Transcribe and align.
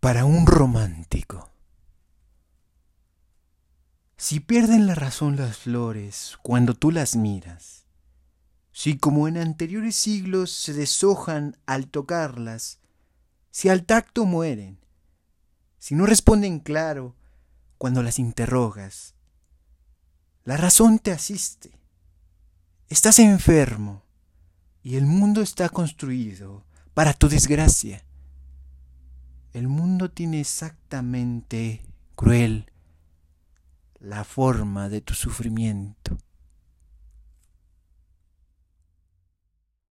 Para 0.00 0.24
un 0.24 0.46
romántico. 0.46 1.50
Si 4.16 4.40
pierden 4.40 4.86
la 4.86 4.94
razón 4.94 5.36
las 5.36 5.58
flores 5.58 6.38
cuando 6.42 6.74
tú 6.74 6.90
las 6.90 7.14
miras, 7.14 7.84
si 8.72 8.96
como 8.96 9.28
en 9.28 9.36
anteriores 9.36 9.96
siglos 9.96 10.50
se 10.50 10.72
deshojan 10.72 11.56
al 11.66 11.88
tocarlas, 11.88 12.80
si 13.50 13.68
al 13.68 13.84
tacto 13.84 14.24
mueren, 14.24 14.78
si 15.78 15.94
no 15.94 16.06
responden 16.06 16.60
claro 16.60 17.16
cuando 17.76 18.02
las 18.02 18.18
interrogas, 18.18 19.14
la 20.44 20.56
razón 20.56 20.98
te 20.98 21.12
asiste, 21.12 21.78
Estás 22.90 23.18
enfermo 23.18 24.02
y 24.82 24.96
el 24.96 25.04
mundo 25.04 25.42
está 25.42 25.68
construido 25.68 26.64
para 26.94 27.12
tu 27.12 27.28
desgracia. 27.28 28.02
El 29.52 29.68
mundo 29.68 30.10
tiene 30.10 30.40
exactamente, 30.40 31.82
cruel, 32.14 32.72
la 34.00 34.24
forma 34.24 34.88
de 34.88 35.02
tu 35.02 35.12
sufrimiento. 35.12 36.07